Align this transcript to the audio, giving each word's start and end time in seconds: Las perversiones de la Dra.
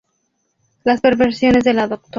Las 0.83 0.99
perversiones 0.99 1.63
de 1.63 1.73
la 1.75 1.85
Dra. 1.87 2.01